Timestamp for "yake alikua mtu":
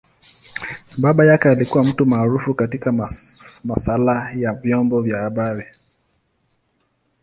1.25-2.05